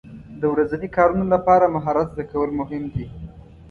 [0.41, 3.05] د ورځني کارونو لپاره مهارت زده کول مهم دي.